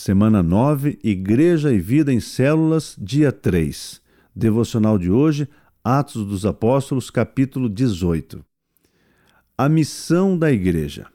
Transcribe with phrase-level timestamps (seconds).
[0.00, 4.00] Semana 9, Igreja e Vida em Células, dia 3.
[4.32, 5.48] Devocional de hoje,
[5.82, 8.40] Atos dos Apóstolos, capítulo 18.
[9.58, 11.08] A missão da igreja.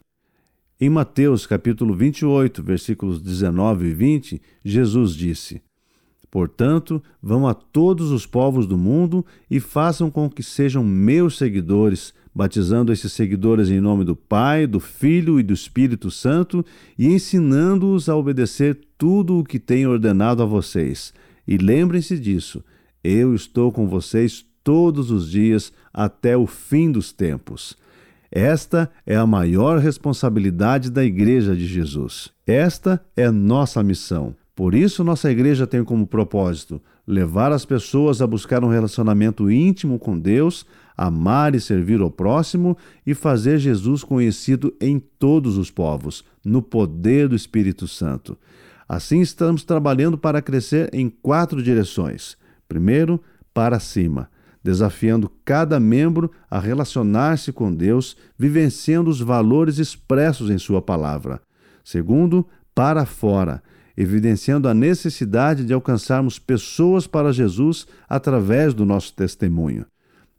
[0.81, 5.61] Em Mateus, capítulo 28, versículos 19 e 20, Jesus disse:
[6.29, 12.13] Portanto, vão a todos os povos do mundo e façam com que sejam meus seguidores,
[12.33, 16.65] batizando esses seguidores em nome do Pai, do Filho e do Espírito Santo
[16.97, 21.13] e ensinando-os a obedecer tudo o que tenho ordenado a vocês.
[21.47, 22.63] E lembrem-se disso:
[23.03, 27.75] eu estou com vocês todos os dias até o fim dos tempos.
[28.31, 32.31] Esta é a maior responsabilidade da Igreja de Jesus.
[32.47, 34.35] Esta é nossa missão.
[34.55, 39.99] Por isso, nossa igreja tem como propósito levar as pessoas a buscar um relacionamento íntimo
[39.99, 46.23] com Deus, amar e servir ao próximo e fazer Jesus conhecido em todos os povos,
[46.43, 48.37] no poder do Espírito Santo.
[48.87, 52.37] Assim, estamos trabalhando para crescer em quatro direções.
[52.67, 53.21] Primeiro,
[53.53, 54.29] para cima,
[54.63, 61.41] desafiando cada membro a relacionar-se com Deus, vivenciando os valores expressos em Sua palavra.
[61.83, 63.61] Segundo, para fora
[63.95, 69.85] evidenciando a necessidade de alcançarmos pessoas para Jesus através do nosso testemunho.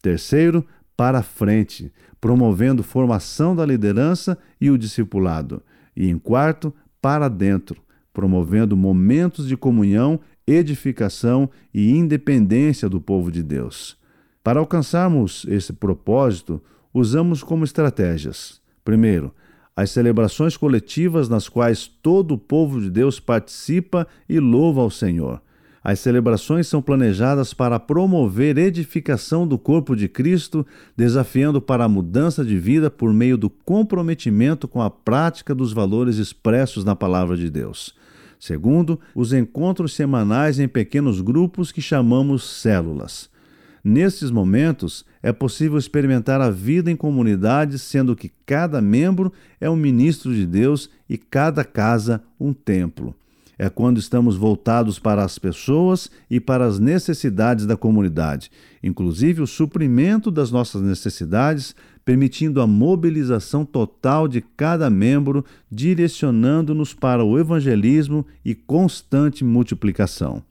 [0.02, 5.62] Terceiro, para frente, promovendo formação da liderança e o discipulado.
[5.96, 7.80] E em quarto, para dentro,
[8.12, 13.96] promovendo momentos de comunhão, edificação e independência do povo de Deus.
[14.42, 19.34] Para alcançarmos esse propósito, usamos como estratégias: primeiro,
[19.76, 25.42] as celebrações coletivas nas quais todo o povo de Deus participa e louva ao Senhor.
[25.82, 32.42] As celebrações são planejadas para promover edificação do corpo de Cristo, desafiando para a mudança
[32.42, 37.50] de vida por meio do comprometimento com a prática dos valores expressos na palavra de
[37.50, 37.94] Deus.
[38.40, 43.28] Segundo, os encontros semanais em pequenos grupos que chamamos células.
[43.84, 49.30] Nesses momentos, é possível experimentar a vida em comunidade, sendo que cada membro
[49.60, 53.14] é um ministro de Deus e cada casa um templo.
[53.58, 58.50] É quando estamos voltados para as pessoas e para as necessidades da comunidade,
[58.82, 67.22] inclusive o suprimento das nossas necessidades, permitindo a mobilização total de cada membro, direcionando-nos para
[67.22, 70.42] o evangelismo e constante multiplicação.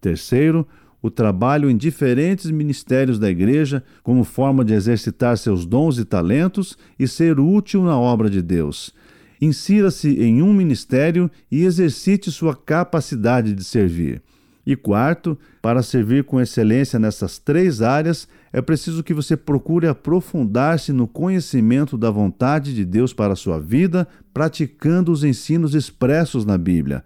[0.00, 0.66] Terceiro,
[1.02, 6.78] o trabalho em diferentes ministérios da igreja como forma de exercitar seus dons e talentos
[6.96, 8.94] e ser útil na obra de Deus.
[9.40, 14.22] Insira-se em um ministério e exercite sua capacidade de servir.
[14.64, 20.92] E quarto, para servir com excelência nessas três áreas, é preciso que você procure aprofundar-se
[20.92, 26.56] no conhecimento da vontade de Deus para a sua vida, praticando os ensinos expressos na
[26.56, 27.02] Bíblia.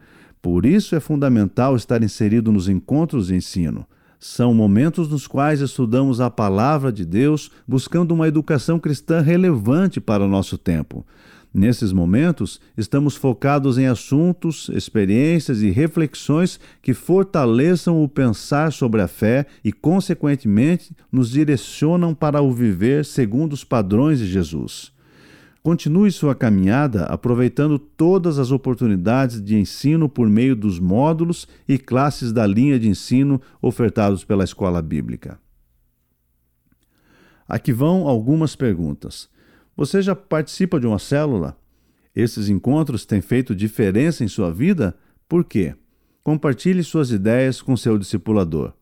[0.46, 3.84] Por isso é fundamental estar inserido nos encontros de ensino.
[4.16, 10.22] São momentos nos quais estudamos a palavra de Deus, buscando uma educação cristã relevante para
[10.22, 11.04] o nosso tempo.
[11.52, 19.08] Nesses momentos, estamos focados em assuntos, experiências e reflexões que fortaleçam o pensar sobre a
[19.08, 24.94] fé e, consequentemente, nos direcionam para o viver segundo os padrões de Jesus.
[25.66, 32.32] Continue sua caminhada aproveitando todas as oportunidades de ensino por meio dos módulos e classes
[32.32, 35.40] da linha de ensino ofertados pela escola bíblica.
[37.48, 39.28] Aqui vão algumas perguntas.
[39.76, 41.58] Você já participa de uma célula?
[42.14, 44.96] Esses encontros têm feito diferença em sua vida?
[45.28, 45.74] Por quê?
[46.22, 48.72] Compartilhe suas ideias com seu discipulador.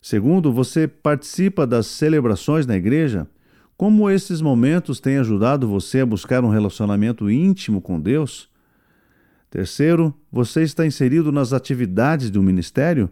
[0.00, 3.28] Segundo, você participa das celebrações na igreja?
[3.80, 8.46] Como esses momentos têm ajudado você a buscar um relacionamento íntimo com Deus?
[9.48, 13.08] Terceiro, você está inserido nas atividades do ministério?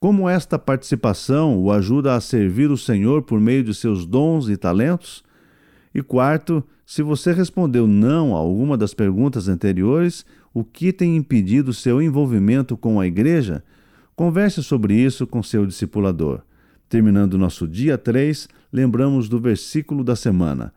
[0.00, 4.56] Como esta participação o ajuda a servir o Senhor por meio de seus dons e
[4.56, 5.22] talentos?
[5.94, 11.72] E quarto, se você respondeu não a alguma das perguntas anteriores, o que tem impedido
[11.72, 13.62] seu envolvimento com a igreja?
[14.16, 16.40] Converse sobre isso com seu discipulador.
[16.88, 20.72] Terminando nosso dia 3, lembramos do versículo da semana.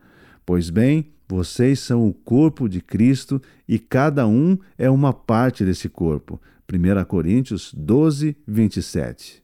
[0.46, 5.88] Pois bem, vocês são o corpo de Cristo e cada um é uma parte desse
[5.88, 6.42] corpo.
[6.70, 9.41] 1 Coríntios 12, 27.